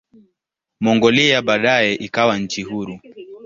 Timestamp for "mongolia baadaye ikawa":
0.79-2.37